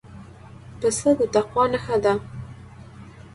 [0.79, 2.13] پسه د تقوی نښه ده.